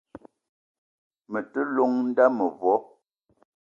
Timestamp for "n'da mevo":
2.07-2.73